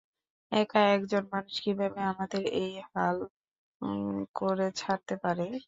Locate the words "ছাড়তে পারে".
4.79-5.45